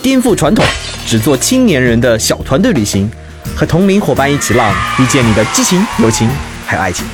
[0.00, 0.64] 颠覆传统，
[1.06, 3.10] 只做青年人的小团队旅行，
[3.56, 6.28] 和同龄伙伴一起浪，遇见你的激情、友情
[6.66, 7.04] 还有爱情。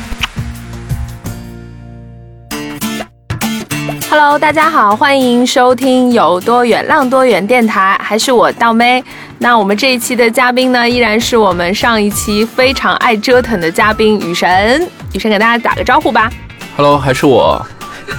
[4.10, 9.02] Hello，大家好，欢迎收听有多远浪多远电台，还是我倒妹。
[9.38, 14.88] 那我们这一期的嘉宾呢，依然是我们上一期非常爱折腾的嘉宾雨神。
[15.12, 16.30] 雨神给大家打个招呼吧。
[16.76, 17.66] Hello，还是我，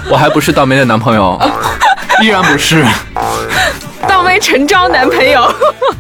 [0.10, 1.40] 我还不是倒霉的男朋友，
[2.22, 2.84] 依然不是。
[4.40, 5.52] 诚招男朋友。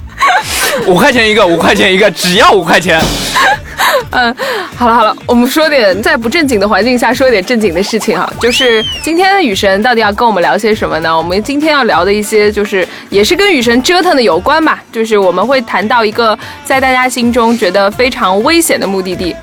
[0.87, 2.99] 五块钱一个，五块钱一个，只要五块钱。
[4.11, 4.35] 嗯，
[4.75, 8.31] 好了好了，我们说点在不正经的环境下说点正经的事情哈。
[8.39, 11.15] 就是今天的雨神到底要跟我们聊些什么呢？
[11.15, 14.81] 我们今天要聊的一些就是也是跟雨神折腾的有关吧。
[14.91, 19.35] 就是我们会谈到一个在大家心中觉得非常危险的目的地。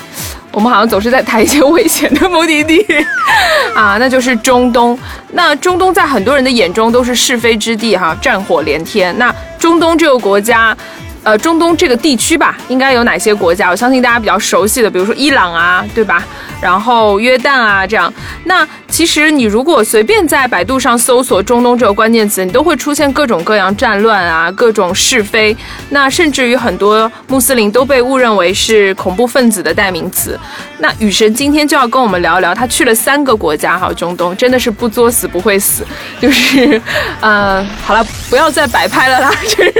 [0.52, 2.84] 我们好像总是在谈一些危险的目的地
[3.74, 4.98] 啊，那就是中东。
[5.32, 9.16] 那中东在很多人的眼中都是是非之地哈，战火连天。
[9.18, 10.76] 那中东这个国家。
[11.24, 13.70] 呃，中东这个地区吧，应该有哪些国家？
[13.70, 16.26] 我相信大家比较熟悉的，比如说伊朗啊，对吧？
[16.62, 18.12] 然后约旦啊，这样。
[18.44, 25.56] 那其实你如果随便在百度上搜索“中东”这个关键词，你都会出现各种各样战乱啊，各种是非。
[25.90, 30.38] 那甚至于很多穆斯林都被误认为是恐怖分子的代名词。
[30.78, 35.84] 那雨神今天就要跟我们聊聊，他去了三个国家哈，中东真的是不作死不会死，
[36.20, 36.80] 就是，
[37.20, 39.72] 呃，好了，不要再摆拍了啦，就是。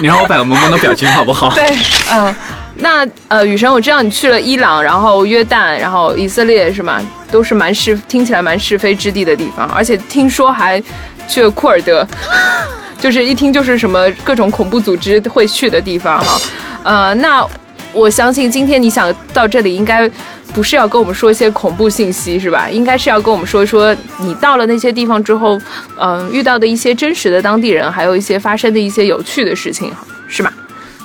[0.00, 1.50] 你让我摆个萌萌的表情好不好？
[1.54, 1.64] 对，
[2.10, 2.34] 嗯、
[2.76, 7.00] 那呃，雨神，我知道你去了伊朗，然后约旦，然后以色列是吗？
[7.30, 10.82] 都是蛮是听起来蛮是非之地的地方，而且听说还
[11.26, 12.06] 去了库尔德，
[13.00, 16.40] 就是一听就是什么各种恐怖组织会去的地方哈。
[16.82, 17.46] 呃，那
[17.92, 20.10] 我相信今天你想到这里，应该
[20.52, 22.68] 不是要跟我们说一些恐怖信息是吧？
[22.68, 25.58] 应该是要跟我们说一说你到了那些地方之后，
[25.98, 29.90] 嗯、遇到的一些真实的当地人，还有一些发生的一些有趣的事情，
[30.28, 30.52] 是吧？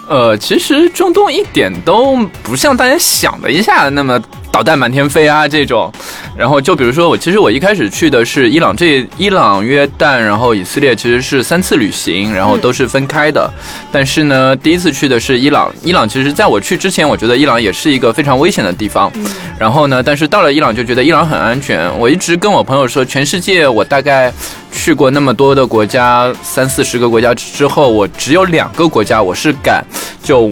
[0.07, 4.18] 呃，其实中东一点都不像大家想的一下那么
[4.57, 5.94] 导弹满天飞啊这种。
[6.35, 13.47] 然后就比如说我，其实我一开始去的是伊朗，这伊朗、约旦，然后以色列，其实是三次旅行，然后都是分开的。
[13.91, 19.12] 但是呢，第一次去的是伊朗，伊朗其实在我去之前，我觉得伊朗也是一个非常危险的地方。
[19.59, 21.88] 然后呢，但是到了伊朗就觉得伊朗很安全。
[22.00, 24.34] 我一直跟我朋友说，全世界我大概
[24.72, 29.85] 去过那么多的国家，三四十个国家之后，我只有两个国家我是敢
[30.23, 30.51] 就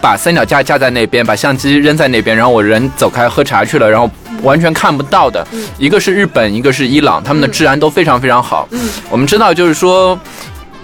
[0.00, 4.10] 把三脚架架在那边，把相机扔在那边，然后我人走开喝茶去了，然后
[4.42, 5.46] 完全看不到的。
[5.78, 8.68] 一个是日本，一个是伊朗，他们的治安都非常非常好。
[9.10, 10.18] 我们知道，就是说。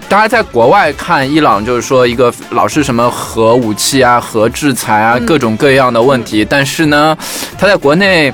[0.07, 6.45] 大家在国外看伊朗，就是说一个老是什么核武器啊、核制裁啊，各种各样的问题。
[6.47, 7.17] 但是呢，
[7.57, 8.31] 他在国内，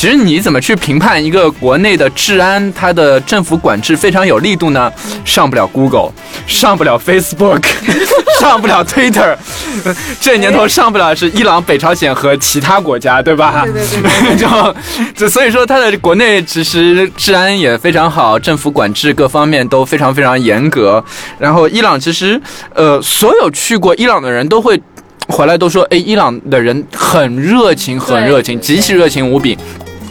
[0.00, 4.90] 其实你怎么去评判一个国内的治安，它的政府管制非常有力度呢？
[5.26, 6.10] 上不了 Google，
[6.46, 7.62] 上不了 Facebook，
[8.40, 9.36] 上不了 Twitter，
[10.18, 13.62] 这年头上不了是伊朗、北朝鲜和其他国家，对吧？
[13.66, 14.74] 对对对 就
[15.14, 21.04] 就所以说，它的国内其实治安也非常好，政府管制各方面都非常非常严格。
[21.38, 22.40] 然后伊朗其实，
[22.74, 24.80] 呃，所有去过伊朗的人都会。
[25.28, 29.56] 回来都说，哎，伊朗的人很热情，很热情，极其热情无比。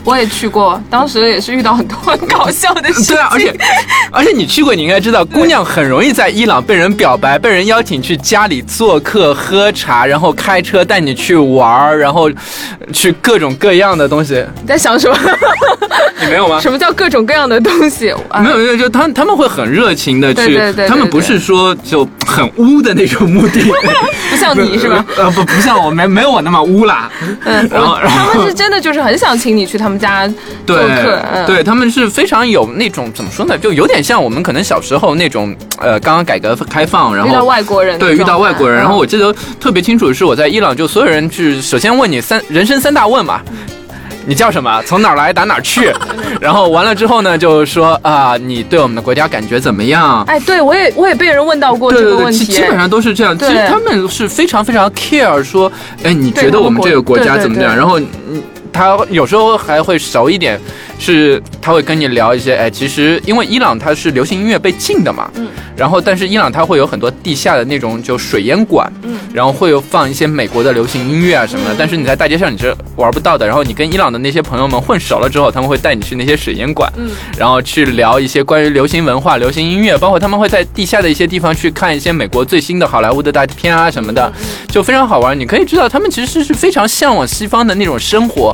[0.03, 3.15] 我也去过，当时也是遇到很多很搞笑的事情。
[3.15, 3.55] 对啊，而且
[4.11, 12.29] 而且你去过，你应该知道，姑娘很容易在伊朗被人表白，被人邀请去家里做客、喝茶，然后开车带你去玩儿，然后
[12.93, 14.43] 去各种各样的东西。
[14.61, 15.17] 你在想什么？
[16.21, 16.59] 你没有吗？
[16.59, 18.09] 什么叫各种各样的东西？
[18.29, 23.61] 啊没有没有，就他他们会很热情的去，对对对对他们不是说就很污的那种目的，
[24.29, 25.03] 不像你是吧？
[25.17, 27.09] 呃，不不像我，没没有我那么污啦。
[27.45, 30.27] 嗯，然后然后他们是真的就是很想请你去他们家
[30.65, 31.19] 做对客。
[31.33, 38.77] 嗯，对，他们是非常有那种怎么说呢，就有点像我们可能小时候那种呃，刚刚改革开放，然后遇到外国人对，遇到外国人。
[38.77, 43.41] 然后嗯我记得特别清楚的是，我在伊朗，就所有人去首先问你三人生三大问嘛。
[44.25, 44.83] 你叫什么？
[44.85, 45.33] 从哪儿来？
[45.33, 45.91] 打哪儿去？
[46.39, 50.21] 然后完了之后呢，就说啊，你对我们的国家感觉怎么样？
[50.27, 52.39] 哎，对我也我也被人问到过这个问题。
[52.39, 53.35] 基基本上都是这样。
[53.35, 55.71] 其对实他们是非常非常 care 说，
[56.03, 57.75] 哎，你觉得我们这个国家怎么样？
[57.75, 58.43] 然后嗯，
[58.79, 60.57] 他有时候还会熟一点，
[60.99, 73.47] 是他会跟你聊一些，哎，其实因为伊朗它是流行音乐被禁的嘛，嗯，然后但是伊朗它会有很多地下的那种就水烟馆，嗯，然后会有放一些美国的流行音乐啊什么的，但是你在大街上你是玩不到的。
[73.47, 84.31] 然后你跟伊朗的那些朋友们混熟了之后，他们会带你去那些水烟馆，嗯，然后去聊一些关于流行文化、流行音乐，包括他们会在地下的一些地方去看一些美国最新的好莱坞的大片啊什么的，
[84.67, 85.39] 就非常好玩。
[85.39, 88.53] 你可以知道他们其实是非常向往西方的那种生活，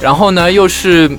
[0.00, 1.10] 然后呢又是。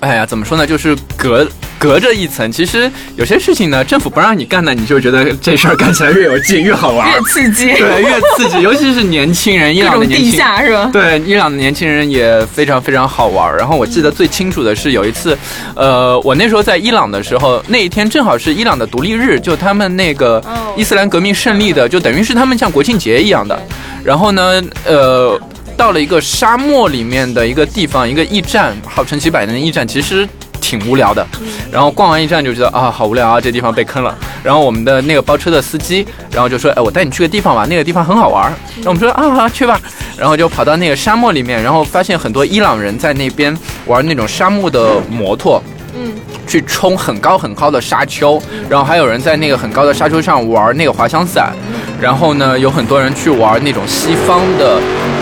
[0.00, 0.66] 哎呀，怎么说呢？
[0.66, 1.46] 就是隔
[1.78, 2.50] 隔着一层。
[2.52, 7.72] 其实有些事情呢，政府不让你干呢，你就觉得这事儿干起来越有劲，越好玩，越刺激。
[7.78, 8.60] 对，越刺激。
[8.60, 10.90] 尤其是年轻人，伊朗的年轻人是吧？
[10.92, 13.56] 对，伊朗的年轻人也非常非常好玩。
[13.56, 15.36] 然后我记得最清楚的是有一次，
[15.74, 20.42] 呃，我那时候在伊朗的时候，那一天正好是伊朗的独立日，就他们那个
[20.76, 23.58] 伊斯兰革命胜利的，就等于是他们像国庆节一样的。
[24.04, 25.40] 然后呢，呃。
[25.76, 30.26] 到了一个沙漠里面的一个地方，一个驿站，号称几百年的驿站，其实
[30.60, 31.26] 挺无聊的。
[31.70, 34.16] 然后逛完驿站就觉得啊，好无聊啊，这地方被坑了。
[34.42, 38.44] 然后我们的那个包车的司机，然后就说，哎，我带你去个地方吧，那个地方很好玩。
[38.76, 39.80] 然后我们说啊，好去吧。
[40.16, 43.56] 然后就跑到那个沙漠里面，然后发现很多伊朗人在那边
[43.86, 45.62] 玩那种沙漠的摩托。
[45.96, 46.12] 嗯。
[46.46, 51.54] 去冲很高很高的沙丘，然后还有人在那个很高的沙丘上玩那个滑翔伞，
[51.98, 54.78] 然后呢，有很多人去玩那种西方的，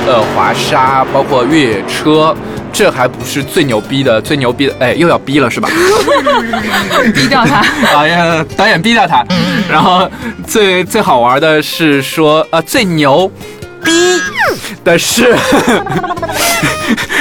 [0.07, 2.35] 呃，滑沙，包括越野车。
[2.75, 5.69] 这还不是最牛逼的，最牛逼的，哎，又要逼了是吧？
[7.15, 7.63] 逼掉他！
[7.93, 9.23] 导演导演逼掉他。
[9.71, 10.09] 然后
[10.47, 13.31] 最最好玩的是说，呃，最牛
[13.85, 13.93] 逼
[14.83, 15.37] 的是。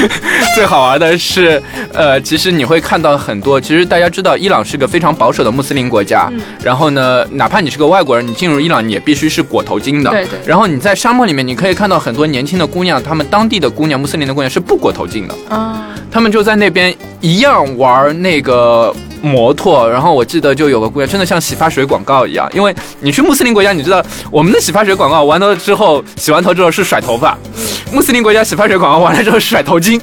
[0.55, 1.61] 最好玩的是，
[1.93, 3.59] 呃，其实你会看到很多。
[3.59, 6.31] 其实大家知道，伊朗是个非常保守的穆斯林国家。
[6.63, 10.09] 然后呢，哪怕你是个外国人，你进入伊朗，你也必须是裹头巾的。
[10.09, 10.39] 对对。
[10.45, 15.35] 然后你在沙漠里面，你可以看到很多年轻的姑娘，她们当地的姑娘，穆斯林的姑娘是不裹头巾的。
[15.49, 15.87] 啊。
[16.11, 18.93] 她们就在那边一样玩那个。
[19.21, 27.37] 摩托，然后我记得就有个姑娘，真的像洗发水广告一样，因为你去穆斯林国家，你知道我们的洗发水广告完了之后，洗完头之后是甩头发，
[27.91, 29.99] 穆斯林国家洗发水广告完了之后是甩头巾，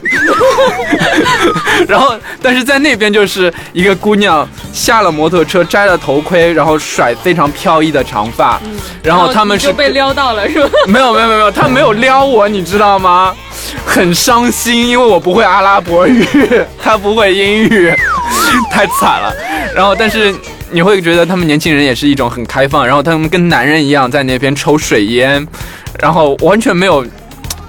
[1.89, 8.61] 然后但是在那边就是一个姑娘下了摩托车，摘了头盔，然后甩非常飘逸的长发，
[9.03, 10.71] 然后他们是被撩到了是吧？
[10.87, 13.35] 没有没有没有，他没有撩我，你知道吗？
[13.85, 16.25] 很伤心，因为我不会阿拉伯语，
[16.83, 17.93] 他不会英语。
[18.71, 19.35] 太惨了，
[19.75, 20.35] 然后但是
[20.71, 25.47] 你会觉得他们年轻人也是一种很开放，然后他们跟男人一样在那边抽水烟，
[26.01, 27.05] 然后完全没有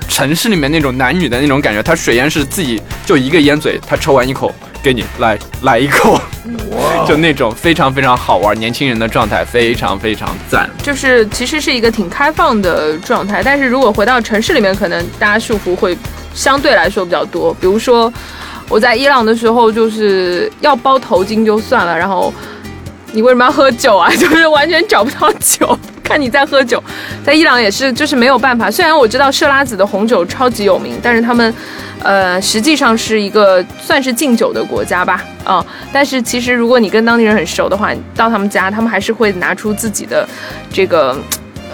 [0.08, 1.82] 城市里面那种男女的那种感觉。
[1.82, 4.54] 他水烟是自己就一个烟嘴，他抽完一口
[4.84, 6.20] 给你来来一口，
[7.08, 10.70] 就那种非常非常好玩，年轻人的状态非常非常赞。
[10.84, 15.98] 就是其实是一个挺开放的状态，但是如果回到城市里面，可能大家束缚会
[16.34, 18.12] 相对来说比较多，比如说。
[18.70, 22.32] 我在伊朗的时候，就是要包头巾就算了，然后
[23.14, 24.10] 你为什么要喝酒啊？
[24.16, 26.82] 就是完全找不到酒，看你在喝酒。
[27.26, 28.70] 在伊朗也是，就是没有办法。
[28.70, 31.54] 虽然我知道设拉子的红酒超级有名，但是他们，
[32.04, 35.66] 呃，实际上是一个算是禁酒的国家吧，啊。
[35.92, 40.28] 但是其实如果你跟当地人很熟的话，到他们家，他们还是会拿出自己的
[40.72, 41.18] 这个。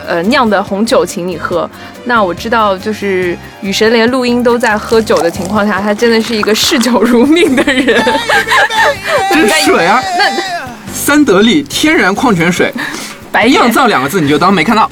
[0.07, 1.69] 呃，酿的红酒请你喝。
[2.05, 8.01] 那我知道，就是雨神连录音都在喝酒的情况下，他真的是一个嗜酒如命的人。
[9.31, 10.31] 这是水啊，那
[10.93, 12.73] 三得利天然矿泉水，
[13.31, 14.89] 白酿造两个字你就当没看到。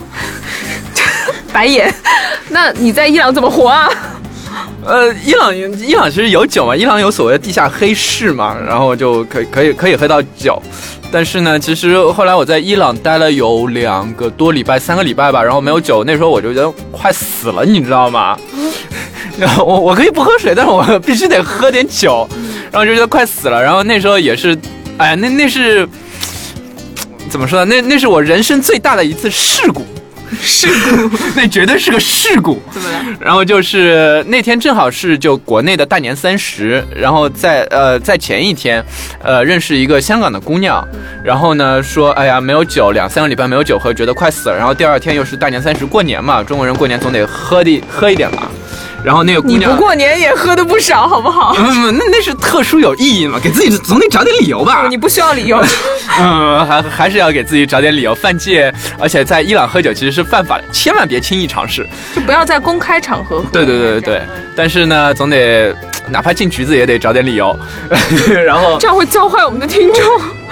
[1.52, 1.94] 白眼。
[2.50, 3.90] 那你在伊朗怎么活啊？
[4.86, 10.62] 呃，伊朗伊朗其实有酒嘛，伊朗有所谓的地下黑市嘛，然后就可以可以可以喝到酒。
[11.14, 18.36] 但是呢，其实后来我在伊朗待了有两个多礼拜，三个礼拜吧，然后没有酒，那时候我就觉得快死了，你知道吗？
[19.38, 22.28] 然后我我可以不喝水，但是我必须得喝点酒，
[22.72, 23.62] 然后就觉得快死了。
[23.62, 24.58] 然后那时候也是，
[24.98, 25.88] 哎，那那是
[27.30, 27.76] 怎么说呢？
[27.76, 29.86] 那那是我人生最大的一次事故。
[30.42, 30.68] 事
[31.08, 32.62] 故， 那绝对是个事故。
[32.72, 33.06] 怎么了？
[33.20, 38.84] 然后就是那天正好是就国内的大年三十，然后在呃在前一天，
[39.24, 40.86] 呃认识一个香港的姑娘，
[41.24, 44.56] 然后呢说哎呀没有酒，两三个礼拜没有酒喝，觉得快死了。
[44.58, 48.48] 然后第二天又是大年三十过年嘛，中国人过年总得喝的喝一点嘛。
[49.04, 51.54] 然后那个姑娘，你不过年也喝的不少，好不好？
[51.58, 54.88] 嗯，那那是特殊有意义嘛，给自己总得找点理由吧。
[54.90, 55.62] 你不需要理由。
[56.20, 58.16] 嗯，还还是要给自己找点理由。
[58.16, 63.46] 犯戒，而且在伊朗喝酒其实是犯法的，千万别轻易尝试，就不要在公开场合喝。
[63.52, 64.22] 对对对对对。
[64.56, 65.76] 但是呢，总得
[66.08, 67.58] 哪怕进局子也得找点理由。
[68.46, 70.04] 然后这样会教坏我们的听众。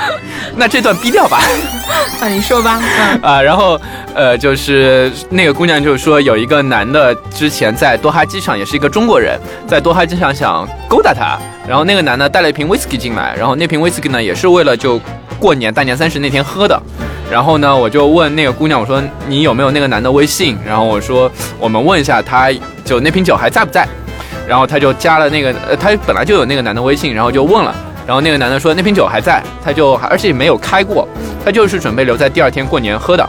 [0.56, 1.40] 那这段逼掉吧。
[2.22, 2.80] 啊，你说吧。
[2.82, 3.80] 嗯啊，然后
[4.14, 15.00] 呃，就是那个姑娘就是说，有一个男的之前在多哈机场，也是一个中国人，在多哈机场想勾搭她，然后那个男的带了一瓶威士忌进来，然后那瓶威士忌呢也是为了就
[15.40, 16.80] 过年大年三十那天喝的，
[17.32, 20.58] 然后呢我就问那个姑娘，我说你有没有那个男的微信？
[20.66, 22.52] 然后我说我们问一下他，
[22.86, 23.88] 就那瓶酒还在不在？
[24.48, 27.74] 然后他就加了那个，呃，他本来就有那个男的微信，然后就问了。
[28.12, 31.08] 然后那个男的说那瓶酒还在，他就而且没有开过，
[31.46, 33.26] 他就是准备留在第二天过年喝的。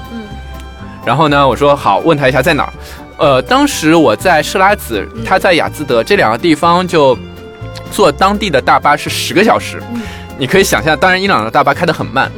[1.06, 2.72] 然后呢，我说好，问他一下在哪儿。
[3.16, 7.16] 呃，当时我在设拉子，他在雅兹德，这两个地方就
[7.92, 9.80] 坐当地的大巴是十个小时。
[10.36, 12.28] 你可以想象，当然伊朗的大巴开得很慢，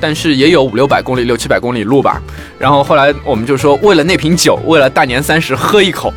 [0.00, 2.20] 但是也有五六百公里、六七百公里路吧。
[2.58, 6.12] 然后后来我们就说，为了那瓶酒，为了大年三十喝一口。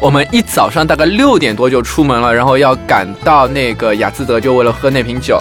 [0.00, 5.40] 我们一早上大概六点多就出门了，然后要赶到那个雅兹德，就为了喝那瓶酒。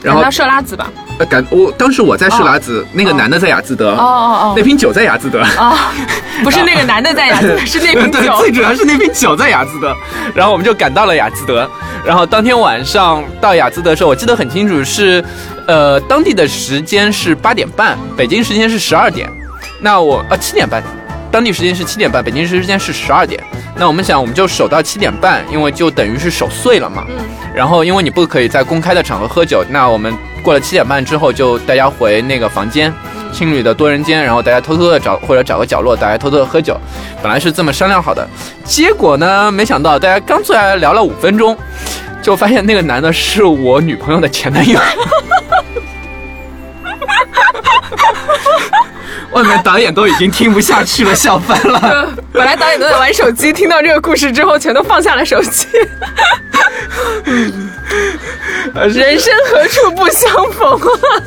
[0.00, 0.88] 然后赶到设拉子吧。
[1.18, 5.42] 呃，赶我当时我在设拉子，那个男的在雅兹德，哦哦哦那瓶酒在雅兹德。
[5.42, 5.92] 哦，啊，
[6.44, 8.36] 不是那个男的在雅兹， 是那瓶对，酒。
[8.38, 9.92] 最主要是那瓶酒在雅兹德，
[10.32, 11.68] 然后我们就赶到了雅兹德，
[12.06, 15.24] 然后当天晚上到雅兹德的时候，我记得很清楚是，
[15.66, 19.28] 呃，当地的时间是八点半，北京时间是十二点，
[19.80, 20.80] 那我呃七点半，
[21.32, 23.42] 当地时间是七点半，北京时间是十二点，
[23.78, 27.16] 那我们想我们就守到七点半，因为就等于是守岁了嘛，嗯
[27.54, 32.92] 然后因为你不可以在公开的场合喝酒，那我们过了七点半之后就大家回那个房间。
[33.30, 36.80] 青旅的多人间，然后大家偷偷的找或者找个角落，大家偷偷的喝酒，
[37.22, 38.26] 本来是这么商量好的，
[38.64, 41.54] 结果呢，没想到大家刚坐下来聊了五分钟，
[42.22, 44.80] 就发现那个男的是我女朋友的前男友。
[49.32, 52.12] 外面导演都已经听不下去了，笑翻了。
[52.32, 55.66] 本来导演都在玩手机，听到这个故事之后，全都放下了手机。
[58.74, 61.22] 人生何处不相逢啊！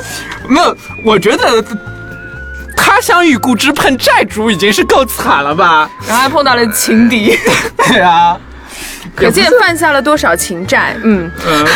[0.48, 1.64] 没有，我觉得
[2.76, 5.90] 他乡遇故知碰债主已经是够惨了吧？
[6.08, 7.38] 然后还碰到了情敌，
[7.78, 8.38] 对啊，
[9.16, 10.96] 可见犯下了多少情债。
[11.04, 11.68] 嗯，嗯，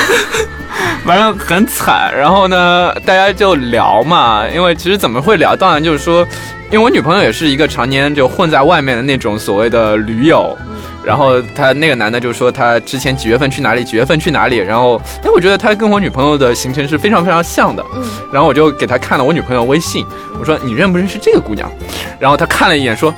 [1.06, 2.14] 反正很惨。
[2.16, 5.56] 然后呢，大家就聊嘛，因为其实怎么会聊？
[5.56, 6.26] 当然就是说，
[6.72, 10.58] 因为我女朋友也是一个常年就混在外面的那种所谓的驴友。
[11.06, 14.58] 然后他那个男的就说他之前几月份去哪里，几月份去哪里。
[14.58, 17.86] 然后，哎，我觉得他跟我女朋友的行程是非常非常像的。
[18.34, 20.04] 然后我就给他看了我女朋友微信，
[20.40, 21.72] 我说你认不认识这个姑娘？
[22.20, 23.14] 然后他看了一眼说，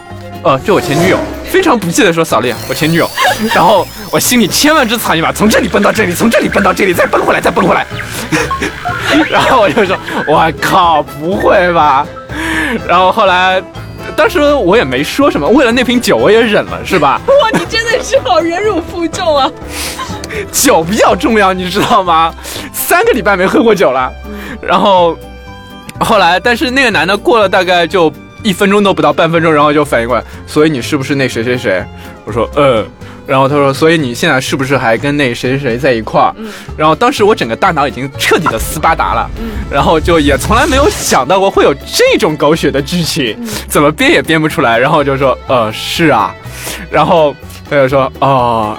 [0.47, 1.17] 呃，这我前女友。
[1.49, 3.09] 非常不屑的说扫烈，我前女友。
[3.55, 7.85] 然后我心里千万只草泥马，从这里奔到这里，从这里奔到这里，再奔回来，再奔回来。
[9.29, 12.05] 然后我就说，我靠，不会吧？
[12.87, 13.61] 然后后来。
[14.15, 17.19] 当时我也没说什么，为了那瓶酒我也忍了，是吧？
[17.27, 19.51] 哇，你真的是好忍辱负重啊！
[20.49, 22.33] 酒比较重要，你知道吗？
[22.71, 24.09] 三个礼拜没喝过酒了，
[24.61, 25.17] 然后
[25.99, 28.11] 后来，但是那个男的过了大概就
[28.47, 31.83] 一分钟都不到，半分钟，然后就反应过来，所以你是不是那谁谁谁？
[32.23, 32.87] 我说嗯，
[33.25, 36.33] 然后他说，所以你现在是不是还跟那谁谁谁在一块儿？
[36.77, 39.29] 然后当时我整个大脑已经彻底的斯巴达了，
[39.69, 43.37] 然后就也从来没有想到过会有这种狗血的剧情，
[43.67, 46.33] 怎么编也编不出来，然后就说呃是啊，
[46.89, 47.35] 然后
[47.69, 48.77] 他就说哦。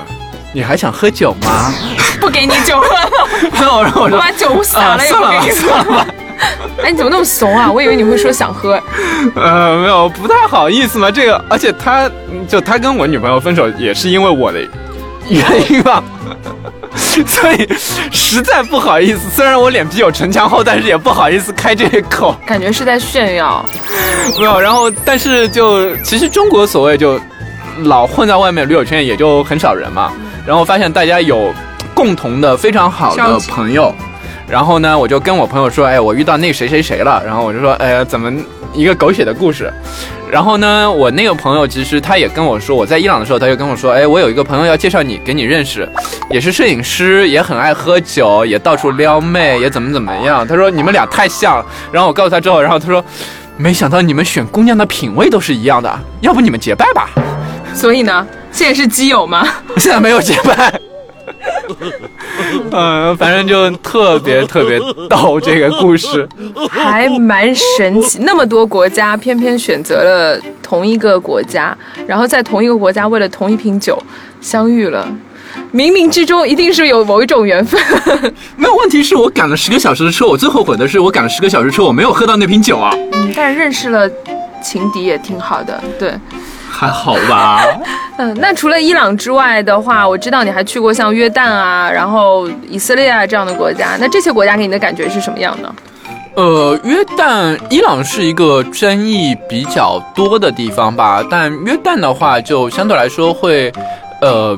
[0.50, 1.72] 你还想喝酒吗？
[2.18, 2.88] 不给你酒喝，
[3.52, 6.06] 然后我说我把酒洒了也不给你喝。
[6.82, 7.70] 哎，你怎么那么怂啊？
[7.70, 8.80] 我以为你会说想喝。
[9.34, 11.10] 呃，没有，不太好意思嘛。
[11.10, 12.10] 这个，而且他
[12.48, 14.60] 就他跟我女朋友分手也是因为我的
[15.28, 16.02] 原因吧，
[16.94, 17.68] 所以
[18.12, 19.28] 实在不好意思。
[19.30, 22.34] 虽然我脸皮有城墙厚，但是也不好意思开这个口。
[22.46, 23.64] 感觉是在炫耀。
[24.38, 27.20] 没有，然后但是就其实中国所谓就
[27.82, 30.12] 老混在外面旅游圈也就很少人嘛。
[30.46, 31.52] 然后发现大家有
[31.94, 33.94] 共同的非常好的朋友。
[34.50, 37.22] 然后呢，我就跟我朋友说，哎，我遇到那谁谁谁了。
[37.24, 38.32] 然后我就说，哎呀，怎么
[38.72, 39.72] 一个狗血的故事？
[40.30, 45.88] 然后呢，我那个朋友其实他也跟我说，我在伊朗的时候，他就跟我说，哎，我有一个朋友要介绍你给你认识，
[46.30, 50.46] 也是摄影师，也很爱喝酒，也到处撩妹，也怎么怎么样。
[50.46, 51.66] 他说你们俩太像了。
[51.92, 53.04] 然后我告诉他之后，然后他说，
[53.56, 57.10] 没想到你们选姑娘的品味都是一样的，要不你们结拜吧？
[57.74, 59.46] 所以呢，现在是基友吗？
[59.76, 60.87] 现在没有结拜。
[62.70, 64.78] 嗯， 反正就特别特别
[65.08, 66.28] 逗这个故事。
[66.70, 71.76] 还蛮神奇，那么多国家偏偏选择了同一个国家，
[72.06, 74.00] 然后在同一个国家为了同一瓶酒
[74.40, 75.06] 相遇了，
[75.72, 77.80] 冥冥之中一定是有某一种缘分。
[78.56, 82.90] 没有问题，是我赶了十个小时的车，我最后悔的是我赶了十个小时车，我没有喝到那瓶酒啊。
[83.12, 84.08] 嗯，但是认识了
[84.62, 86.12] 情敌也挺好的，对。
[86.78, 87.64] 还好吧。
[88.18, 93.96] 嗯，那除了伊朗之外的话，我知道你还去过像约旦啊，然后以色列啊这样的国家。
[93.98, 95.74] 那这些国家给你的感觉是什么样的？
[96.36, 103.72] 呃，约旦、伊朗是一个争议比较多的地方吧，但约旦的话就相对来说会，
[104.20, 104.56] 呃，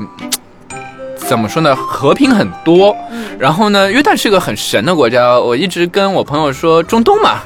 [1.16, 2.94] 怎么说呢，和平很多。
[3.38, 7.38] 然后呢，约旦是个很神的国家，我一直跟我朋友说，中东嘛，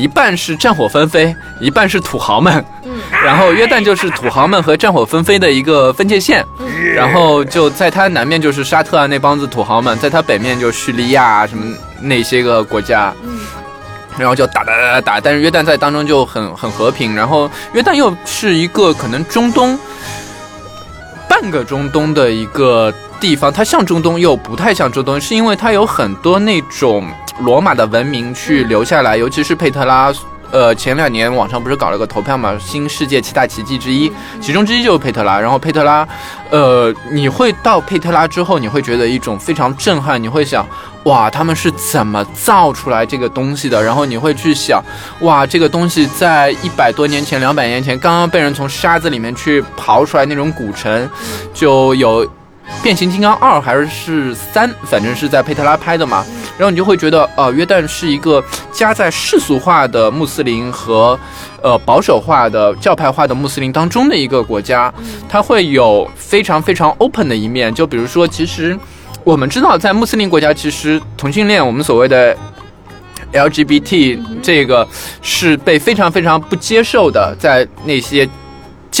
[0.00, 2.64] 一半是战火纷飞，一半是土豪们。
[3.22, 6.42] 然后约旦就是土豪们和战火纷飞的一个分界线。
[6.94, 13.12] 然后就在它南面就是沙特啊那帮子土豪们，在它北面就叙利亚啊什么那些个国家。
[14.16, 17.14] 然后就打打打打打，但是约旦在当中就很很和平。
[17.14, 19.78] 然后约旦又是一个可能中东
[21.28, 27.06] 半个中东的一个地方，它像中东又不太像中东，是因为它有很多那种
[27.40, 30.12] 罗马的文明去留下来，尤其是佩特拉。
[30.52, 32.58] 呃，前两年网上不是搞了个投票嘛？
[32.58, 34.10] 新世界七大奇迹之一，
[34.40, 35.38] 其中之一就是佩特拉。
[35.38, 36.04] 然后佩特拉，
[36.50, 40.20] 呃，你会到佩特拉之后，你会觉得一种非常震撼。
[40.20, 40.66] 你会想，
[41.04, 43.80] 哇，他们是怎么造出来这个东西的？
[43.80, 44.82] 然后你会去想，
[45.20, 51.08] 哇，这个东西在一百多年前、两百年前，刚刚被人从沙子里面去刨出来那种古城，
[51.54, 52.28] 就有。
[52.82, 56.24] 变形金刚二还是是三，反正是在佩特拉拍的嘛。
[56.56, 61.18] 然后你就会觉得，呃，约旦是一个夹在世俗化的穆斯林和，
[61.62, 64.92] 呃，保守化的教派化的穆斯林当中的一个国家。
[65.28, 67.74] 它会有非常非常 open 的一面。
[67.74, 68.78] 就比如说，其实
[69.24, 72.36] 我们知道，在穆斯林国家，其实同性恋，我们所谓的
[73.32, 74.86] LGBT 这个
[75.22, 78.28] 是被非常非常不接受的，在那些。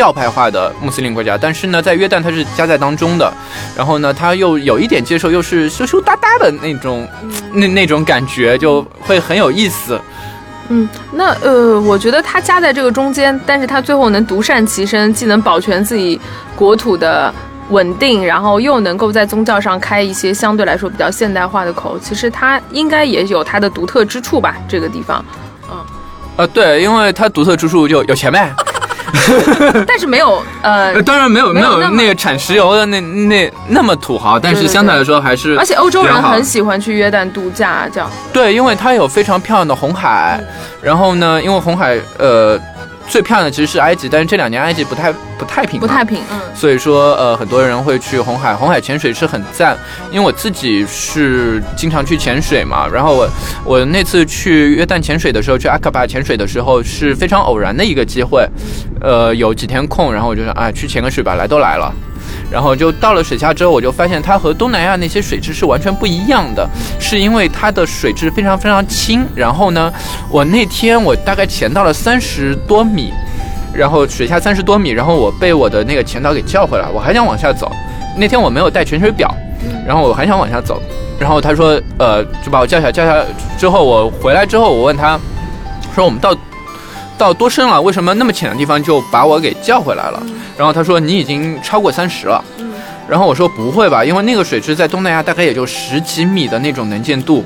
[0.00, 3.30] 教派化的穆斯林国家，但是呢，在约旦它是夹在当中的，
[3.76, 7.06] 然后呢，它又有一点接受，又是羞羞答答的那种，
[7.52, 10.00] 那那种感觉就会很有意思。
[10.70, 16.18] 嗯，那呃，我觉得它夹在这个中间，但是它最后能独善其身，既能保全自己
[16.56, 17.30] 国土的
[17.68, 24.56] 稳定，然后又能够在宗教上开一些相对来说比较现代化的口，其实它应该也有它的独特之处吧？
[24.66, 25.22] 这个地方，
[25.70, 25.76] 嗯，
[26.36, 28.50] 呃，对，因为它独特之处就有钱呗。
[29.86, 38.10] 但是没有呃，当然没有没有那个产石油的那那那么土豪，但是相对来说还是而且欧洲人很喜欢去约旦度假，这样。
[38.32, 40.40] 对，因为它有非常漂亮的红海，
[40.82, 42.60] 然后呢，因为红海呃。
[43.10, 49.76] 最漂亮的其实是埃及，但是这两年埃及不太不太平，不太平，嗯，所以说呃很多人会去红海，红海潜水是很赞，
[50.12, 53.28] 因为我自己是经常去潜水嘛，然后我
[53.64, 58.48] 我那次去约旦潜水的时候，去阿卡巴潜水的时候是非常偶然的一个机会，
[59.00, 61.92] 呃有几天空，然后我就说哎去潜个水吧，来都来了。
[62.50, 69.24] 然后就到了水下之后，我就发现它和东南亚那些水质是完全不一样的，是因为它的水质非常非常清。
[69.36, 69.92] 然后呢，
[70.28, 73.12] 我那天我大概潜到了三十多米，
[73.72, 77.70] 然后水下三十多米，然后我被我的那个潜导给叫回来，我还想往下走。
[78.16, 79.32] 那天我没有带潜水表，
[79.86, 80.82] 然后我还想往下走，
[81.18, 83.24] 然后他说，呃，就把我叫下，叫下
[83.56, 85.18] 之后我回来之后，我问他，
[85.94, 86.36] 说我们到。
[87.20, 87.80] 到多深了？
[87.82, 90.22] 为什么那么浅的地方就把我给叫回来了？
[90.56, 92.42] 然后他说你已经超过三十了。
[93.06, 97.44] 然后我说不会吧，因为那个水质在东南亚大概也就十几米的那种能见度，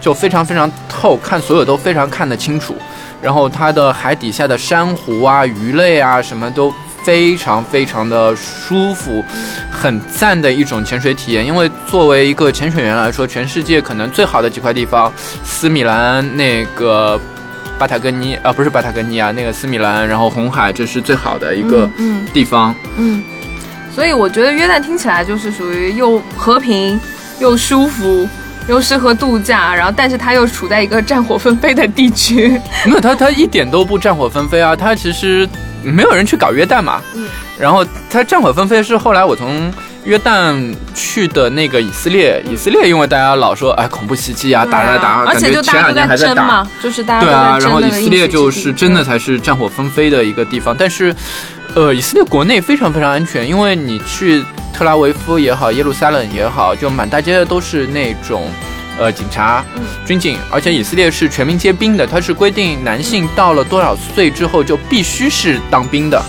[0.00, 2.74] 就非常非常透，看所有都非常看得清楚。
[3.20, 6.72] 然后它的海底下的珊瑚啊、鱼类啊什么都
[7.04, 9.22] 非常非常的舒服，
[9.70, 11.44] 很赞的一种潜水体验。
[11.44, 15.12] 因为作为一个潜水员来说，全世界可能最好的几块地方，
[15.44, 17.20] 斯米兰那个。
[17.80, 21.88] 巴塔哥尼啊，不是巴塔哥尼亚，那个斯米兰，然后红海，这是最好的一个
[22.30, 22.74] 地方。
[22.98, 23.24] 嗯，
[23.90, 27.00] 所以我觉得约旦听起来就是属于又和平
[27.38, 28.28] 又舒服
[28.68, 32.60] 又适合度假，然后但是它又处在一个战火纷飞的地区。
[32.84, 35.48] 没有，它它一点都不战火纷飞啊，它其实
[35.82, 37.00] 没有人去搞约旦嘛。
[37.14, 37.26] 嗯，
[37.58, 39.72] 然后它战火纷飞是后来我从。
[40.04, 50.74] 约旦去的那个以色列，以色列因为大家老说哎恐怖袭击啊，打打打，而且就前两年还在打，就是大家对啊，然后以色列就是真的才是战火纷飞的一个地方。
[50.76, 51.14] 但是，
[51.74, 58.48] 呃，以色列国内非常非常安全，因为你去特拉维夫也好，耶路撒冷也好，就满大街的都是那种
[58.98, 59.62] 呃警察、
[60.06, 66.22] 军警，而且以色列是全民皆兵的，它是规定男性到了多少岁之后就必须是当兵的。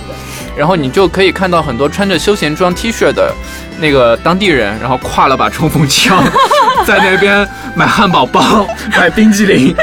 [0.62, 3.34] 然后你就可以看到很多穿着休闲装 T 恤的
[3.80, 6.24] 那个当地人，然后挎了把冲锋枪，
[6.86, 9.76] 在那边买汉堡包、 买冰激凌，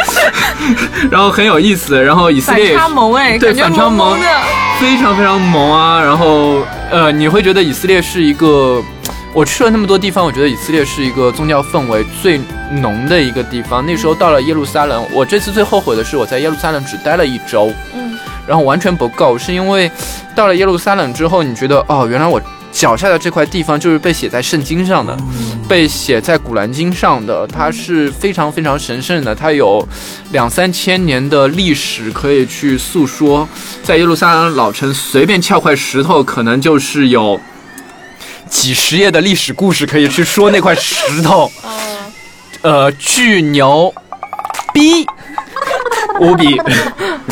[1.10, 2.00] 然后很有意思。
[2.00, 4.26] 然后以色列反差萌哎，对反差萌的，
[4.78, 6.00] 非常非常萌啊。
[6.00, 8.80] 然后呃，你会觉得以色列是一个，
[9.34, 13.84] 我去了那么多地方，我觉得以色列是一个宗教氛围最浓的一个地方。
[13.84, 17.72] 那时候到了耶路撒冷，我这次最后悔的是我在耶路撒冷只待了一周。
[18.48, 19.90] 然后完全不够，是因为
[20.34, 22.40] 到了耶路撒冷之后，你觉得哦，原来我
[22.72, 25.16] 脚下的这块地方就是被写在圣经上的，
[25.68, 29.86] 被写在古兰经上的，它是非常非常神圣的，它有
[30.32, 33.46] 两三千年的历史可以去诉说。
[33.82, 37.40] 在耶路撒冷老城随便撬块石头，可能就是有
[38.48, 41.50] 几十页的历史故事可以去说那块石头。
[42.62, 43.92] 呃，巨牛
[44.72, 45.06] 逼
[46.20, 46.60] 无比。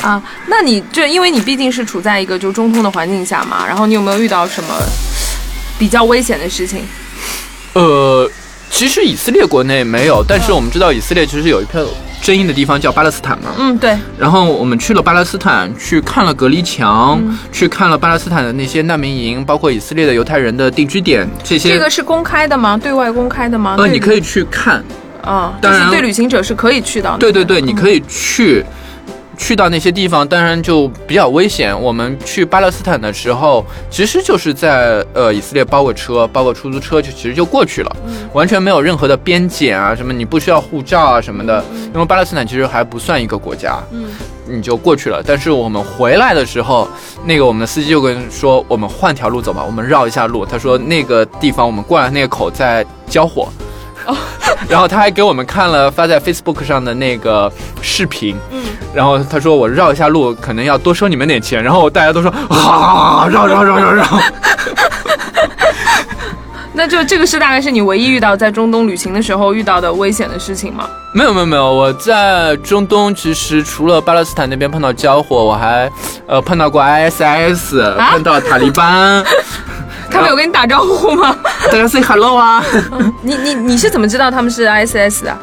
[0.02, 4.74] 啊，那你就因为你毕竟是处在一个就中通的环境下嘛，然后你有没有遇到什么
[5.78, 6.84] 比较危险的事情？
[7.72, 8.30] 呃，
[8.70, 11.84] 其实以色列国内没有，但是我们知道以色列其实有一片
[12.22, 13.50] 争议的地方叫巴勒斯坦嘛。
[13.58, 13.96] 嗯，对。
[14.18, 21.70] 然后我们去了巴勒斯坦，去看了隔离墙，去看了巴勒斯坦的那些难民营，包括以色列的犹太人的定居点，这些。
[21.70, 22.76] 这个是公开的吗？
[22.76, 23.76] 对外公开的吗？
[23.78, 24.82] 呃，你可以去看。
[25.22, 27.16] 啊，当然，对旅行者是可以去的。
[27.18, 28.64] 对对对，你可以去。
[29.36, 31.78] 去到那些地方，当然就比较危险。
[31.80, 37.96] 我们去巴勒斯坦的时候，其实就是在呃以色列包个车，包个出租车就其实就过去了，
[38.32, 44.08] 完全没有任何的边检啊，什么你不需要护照啊什么的，因为巴勒斯坦其实还不算一个国家，嗯，
[44.46, 45.22] 你就过去了。
[45.24, 46.88] 但是我们回来的时候，
[47.24, 50.46] 那个我们的司机就跟说，我们换条路走吧，我们绕一下路。
[50.46, 53.48] 他说那个地方我们过来那个口在交火。
[54.68, 58.62] 然后他还给我们看了发在 Facebook 上的那个视频，嗯，
[58.94, 64.04] 然后他说我绕一下路可能要多收你们点钱，然后大家都说啊绕绕绕绕绕，
[66.72, 70.86] 那就这个是大概是你唯一遇到在中东旅行的时候遇到的危险的事情吗？
[71.14, 75.90] 没有没有没有，我在中东其实除了巴勒斯坦那边碰到交火，我还
[76.26, 79.24] 呃碰到过 ISIS，碰到塔利班。
[80.16, 81.36] 他们有跟你打招呼吗？
[81.70, 82.64] 大家 say hello 啊！
[83.20, 85.38] 你你你是怎么知道他们是 ISS 的？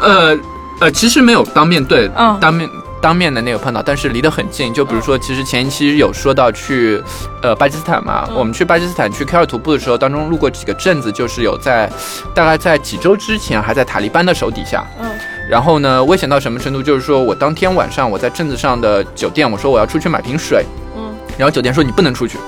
[0.00, 0.38] 呃
[0.80, 2.68] 呃，其实没有当面对，嗯当面
[3.00, 4.72] 当面的那个碰到，但是离得很近。
[4.74, 7.02] 就比如说，其实前一期有说到去
[7.42, 11.90] 呃巴基斯坦嘛，我们去巴基斯坦去 K 二徒步的时候，当中路过几个镇子，就是有在
[12.34, 14.84] 大概在几周之前还在塔利班的手底下。
[15.00, 15.08] 嗯。
[15.48, 16.82] 然后呢，危险到什么程度？
[16.82, 20.64] 就是说我当天晚上我在镇子上的酒店，我说我要出去买瓶水。
[20.96, 21.14] 嗯。
[21.38, 22.38] 然后酒店说你不能出去。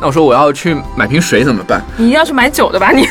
[0.00, 1.82] 那我说我要去买瓶水怎么办？
[1.96, 2.90] 你要去买酒的吧？
[2.92, 3.02] 你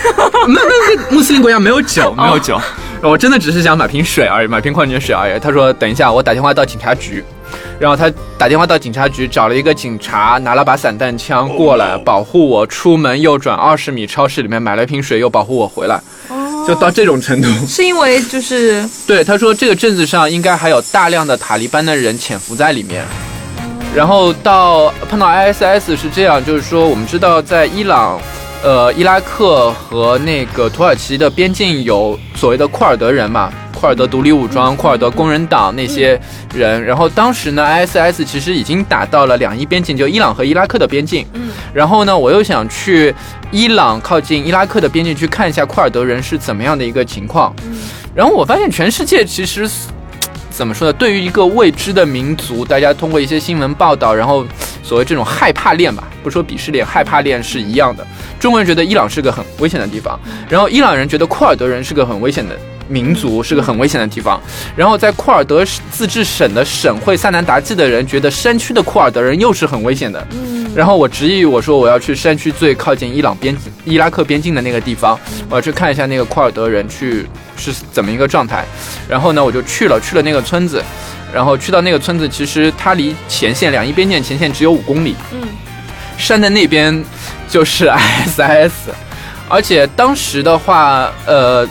[0.47, 2.59] 那那穆斯林国家没有酒，没有酒。
[3.01, 5.39] 我真的只是想买瓶水而已，买瓶矿泉水而已。
[5.39, 7.23] 他说等一下，我打电话到警察局。
[7.79, 12.65] 然后他打电话到警察局，找了一个警察，拿了把散弹枪过来保护我。
[12.65, 15.99] 出门右转二十米，超市里面买了一瓶水，又保护我回来。
[16.67, 17.47] 就到这种程度。
[17.67, 23.05] 是因为就是对他说，这个镇子上应该还有大量的塔利班的人潜伏在里面。
[23.95, 28.19] 然后到碰到 ISS 是这样，就是说我们知道在伊朗、
[28.61, 36.19] 呃伊拉克和那个土耳其的边境有所谓的库尔德人嘛，库尔德独立武装、库尔德工人党那些
[36.53, 36.83] 人。
[36.83, 41.25] 然后当时呢，ISS 其实已经打到了两伊边境，就伊朗和伊拉克的边境。
[41.33, 41.47] 嗯。
[41.73, 43.15] 然后呢，我又想去
[43.49, 47.55] 伊朗靠近伊拉克的边境去看一下库尔德人是怎么样的一个情况。
[47.65, 47.77] 嗯。
[48.13, 49.69] 然后我发现全世界其实。
[50.55, 50.93] 怎么说呢？
[50.93, 54.45] 对于一个未知的民族，大家通过一些新闻报道，然后
[54.81, 58.07] 所谓这种害怕链吧，不说鄙视链，害怕链是一样的。
[58.39, 62.57] 中国人觉得伊朗是个很危险的地方，然后伊朗人觉得库尔德人是个很危险的。
[62.87, 64.39] 民族是个很危险的地方，
[64.75, 70.23] 然后在库尔德自治省的省会萨南达季的人觉得山区的库尔德人又是很危险的，
[70.75, 75.17] 然后我执意我说我要去山区最靠近伊朗边境、伊拉克边境的那个地方，
[75.49, 78.65] 我要去看一下那个库尔德人去是怎么一个状态，
[79.07, 80.83] 然后呢我就去了，去了那个村子，
[81.33, 85.47] 然后去到那个村子，其实它离前线两伊边境前线只有五公里，嗯，
[86.17, 87.03] 山的那边
[87.47, 87.87] 就是
[88.37, 88.71] ISIS，
[89.47, 91.67] 而且当时的话，呃。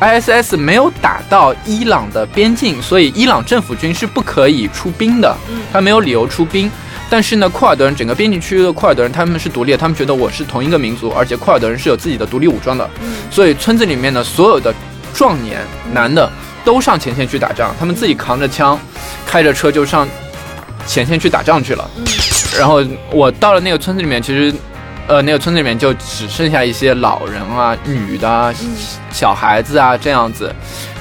[0.00, 5.34] ISS 没有打到伊朗的边境，所以伊朗政府军是不可以出兵的。
[5.48, 6.70] 嗯，他没有理由出兵。
[7.14, 12.90] 但是呢，库尔德人整个边境区域的库尔德人他们是独立，的，他们觉得我是同一个民族，而且库尔德人是有自己的独立武装的。
[13.04, 14.74] 嗯，所以村子里面的所有的
[15.12, 15.60] 壮年
[15.92, 16.28] 男的
[16.64, 18.76] 都上前线去打仗，他们自己扛着枪，
[19.24, 20.08] 开着车就上
[20.88, 21.88] 前线去打仗去了。
[21.98, 22.04] 嗯，
[22.58, 24.52] 然后我到了那个村子里面，其实。
[25.06, 28.54] 呃，那个村子里面就只剩下一些老人啊、女的、
[29.12, 30.50] 小孩子啊这样子。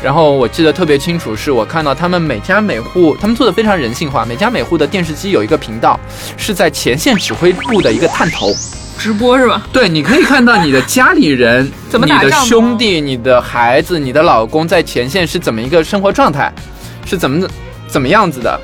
[0.03, 4.25] 然后我记得特别清楚，是我看到他们每家每户，他们做的非常人性化。
[4.25, 5.97] 每家每户的电视机有一个频道，
[6.35, 8.53] 是在前线指挥部的一个探头
[8.99, 9.65] 直播，是吧？
[9.71, 16.53] 对，你可以看到你的家里人、怎么你的兄弟、你的孩子、你的老公在前线是怎么一个生活状态，
[17.05, 17.47] 是怎么
[17.87, 18.59] 怎么样子的。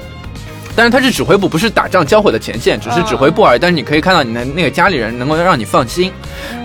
[0.76, 3.60] 但是他是指挥部，不是打仗交火的前线，只是指挥部而已。
[3.60, 6.12] 但是你可以看到你的那个家里人能够让你放心。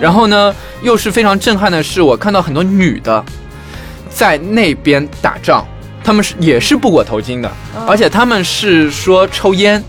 [0.00, 3.24] 然后呢，又是非常震撼的是，我看到很多女的
[4.14, 5.66] 在那边打仗，
[6.05, 7.50] 他们是也是不裹头巾的，
[7.85, 9.83] 而且他们是说抽烟，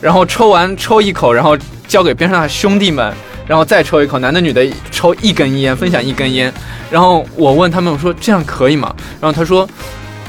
[0.00, 3.12] 然后抽完抽一口，然后交给边上的兄弟们，
[3.48, 6.52] 然后再抽一口，男的女的抽一根烟，分享一根烟。
[6.88, 8.94] 然后我问他们，我说这样可以吗？
[9.20, 9.68] 然后他说，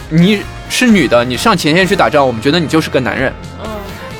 [0.09, 3.31] 你是女的，你上前线去打仗，我们觉得你就是个男人，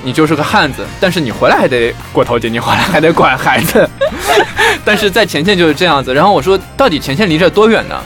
[0.03, 3.89] 你就是个汉子，但是你回来还得裹头巾，你回来还得管孩子，
[4.85, 6.13] 但是在前线就是这样子。
[6.13, 7.99] 然后我说，到底前线离这多远呢？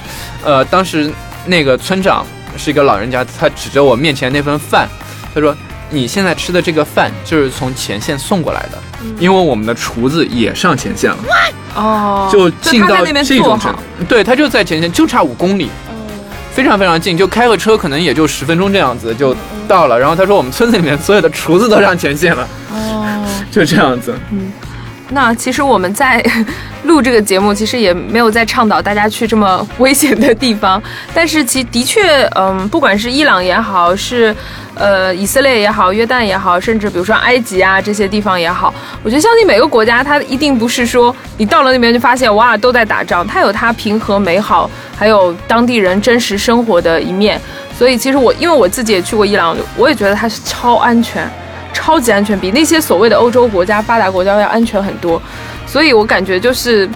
[0.43, 1.11] 呃，当时
[1.45, 2.25] 那个村长
[2.57, 4.87] 是一个老人家，他指着我面前那份饭，
[5.33, 5.55] 他说。
[5.89, 8.81] 你现在吃的这个饭就是从前线送过来的，
[9.19, 11.17] 因为我们的厨子也上前线了，
[11.75, 15.69] 哦，就近到这种程度，对他就在前线，就差五公里，
[16.51, 19.35] 非常非常近，就开个车可能也就十分钟这样子就
[19.67, 19.99] 到了。
[19.99, 23.25] 然后他说我们村子里面所有的厨子都上前线了，哦。
[23.51, 24.15] 就这样子。
[25.09, 26.23] 那其实我们在
[26.85, 30.81] 录这个节目，其实也没有在倡导大家去这么危险的地方，
[31.13, 34.35] 但是其的确，嗯，不管是伊朗也好，是
[34.75, 47.39] 呃以色列也好，约旦也好，甚至比如说埃及啊这些地方也好，我觉得相信每个国家它一定不是说你到了那边就发现哇都在打仗，它有它平和美好，还有当地人真实生活的一面。
[47.77, 51.29] 所以其实我因为我自己也去过伊朗，我也觉得它是超安全。
[51.73, 55.21] 超级安全，比那些所谓的欧洲国家、发达国家要安全很多，
[55.65, 56.87] 所以我感觉就是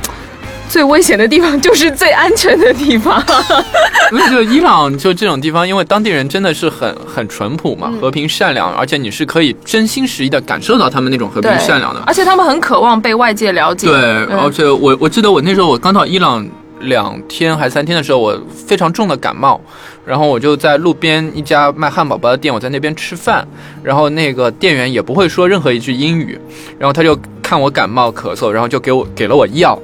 [0.70, 3.22] 最危险的地方就是最安全的地方。
[4.10, 12.02] 所以就伊朗就这种地方，因为当地人真的是很很淳朴嘛，和平善良，而且你是可以真心实意的感受到他们那种和平善良的。
[12.06, 13.88] 而且他们很渴望被外界了解。
[13.88, 13.98] 对，
[14.30, 16.48] 嗯而且我我记得我那时候我刚到伊朗
[16.82, 19.60] 两天还三天的时候，我非常重的感冒，
[20.06, 23.48] 然后我就在路边一家卖汉堡包的店，我在那边吃饭，
[23.84, 26.40] 然后那个店员也不会说任何一句英语，
[26.78, 29.80] 然后他就看我感冒咳嗽，然后就给我给了我药，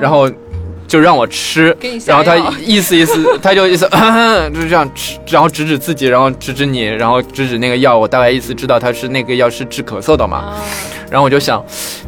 [0.00, 0.30] 然后。
[0.86, 3.88] 就让我吃然后他意思意思， 他就意思，
[4.54, 10.54] 就是这样吃，然后指指自己，然后指指你，然后指指那个药，我大概意思知道他是那个药是治咳嗽的嘛。
[11.10, 11.64] 然后我就想，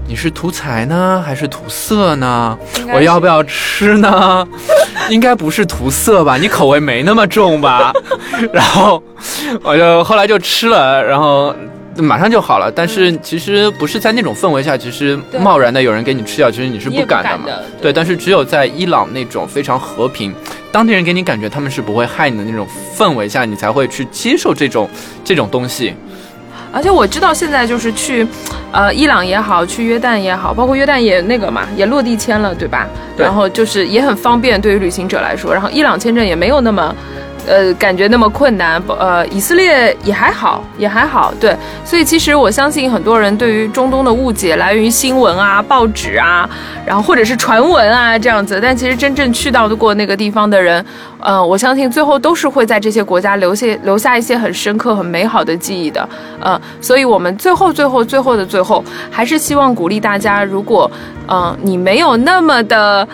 [0.09, 2.59] 你是图财呢，还是图色呢？
[2.93, 4.47] 我要不要吃呢？
[5.11, 6.37] 应该不是图色吧？
[6.37, 7.93] 你口味没那么重吧？
[8.53, 9.03] 然后
[9.63, 11.55] 我就后来就吃了，然后
[11.97, 12.71] 马上就好了。
[12.71, 17.45] 但是其实不是在那种氛围下，其实贸然的有人给你吃药，其实你是不敢的嘛。
[17.81, 20.35] 对，但是只有在伊朗那种非常和平，
[20.71, 24.89] 当地人给你感觉他们是不会害你的那种氛围下，你才会去接受这种
[25.25, 25.95] 这种东西。
[26.73, 28.27] 而且我知道现在就是去，
[28.71, 32.87] 呃，伊朗也好，去约旦也好，包括约旦也那个嘛，也落地签了，对吧？
[33.17, 36.95] 对然后就是也很方便对于旅行者来说，然后伊朗签证也没有那么。
[37.47, 46.49] 呃，感觉那么困难，呃，以色列也还好，也还好，对，所以其实我相信很多人对于中东的误解来源于新闻啊、报纸啊，
[46.85, 50.85] 然后或者是传闻啊这样子，但其实真正去到过那个地方的人，
[51.21, 56.09] 呃，我相信最后都是会在这些国家留下留下一些很深刻、很美好的记忆的，
[56.41, 60.91] 呃，所以我们最后、最后、最后的最后，还是希望鼓励大家，如果，
[61.29, 63.07] 嗯、你没有那么的。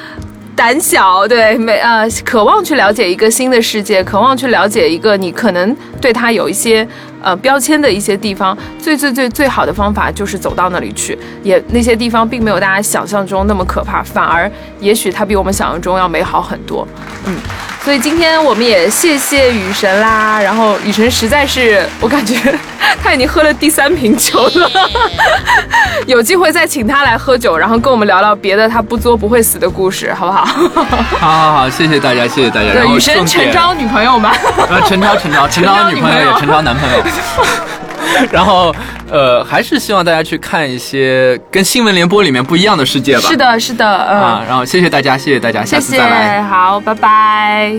[0.63, 6.87] 胆小，对，没呃，渴望去了解一个新的世界，渴望去了解一个你可能对他有一些
[7.23, 11.19] 呃标签的一些地方，最最最最好的方法就是走到那里去。
[11.43, 16.87] 也那些地方并没有大家想象中那么可怕，反而也许它比我们想象中要美好很多。
[17.25, 17.37] 嗯，
[17.85, 22.37] 所以今天我们也谢谢雨神啦，然后雨神实在是我感觉
[23.03, 24.71] 他已经喝了第三瓶酒了，
[26.07, 30.45] 有机会再请他来喝酒，然后跟我们聊聊别的他不作不会死的故事，好不好？
[31.19, 32.73] 好好好，谢谢大家，谢谢大家。
[32.73, 34.33] 然对，雨神重点诚招女朋友吗？
[34.69, 37.03] 呃，陈超，陈超，陈超女朋友也陈超男朋友。
[38.31, 38.75] 然后，
[39.11, 43.23] 呃，还是希望大家去看一些跟新闻联播里面不一样的世界吧。
[43.23, 47.75] 是的，是的，嗯，啊，然后谢谢大家，谢谢大家，下谢谢次再来。，好，拜拜。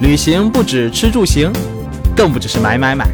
[0.00, 1.50] 旅行不止吃住行，
[2.14, 3.06] 更不只是买买买。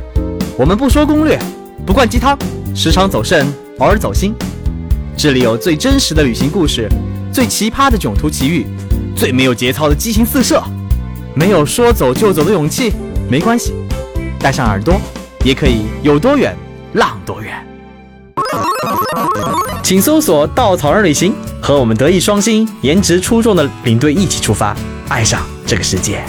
[0.58, 1.38] 我们不说攻略，
[1.86, 2.36] 不灌鸡汤，
[2.74, 3.46] 时常走肾，
[3.78, 4.34] 偶尔走心。
[5.16, 6.88] 这里有最真实的旅行故事，
[7.32, 8.66] 最奇葩的囧途奇遇，
[9.16, 10.62] 最没有节操的激情四射。
[11.34, 12.92] 没有说走就走的勇气，
[13.28, 13.72] 没关系，
[14.38, 15.00] 带上耳朵，
[15.42, 16.54] 也可以有多远
[16.92, 17.66] 浪多远。
[19.82, 24.76] 请搜索“稻草人旅行”，和我们德艺双馨、颜值出众的领队一起出发，
[25.08, 26.22] 爱上这个世界。